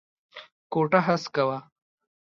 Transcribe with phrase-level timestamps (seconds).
[0.71, 1.57] کوټه هسکه وه.